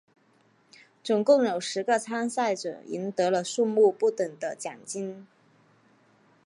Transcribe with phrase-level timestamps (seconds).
[1.03, 5.27] 总共有十个参赛者赢得了数目不等的奖金。